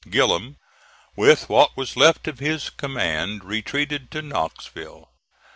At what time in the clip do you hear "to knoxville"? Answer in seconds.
4.09-5.11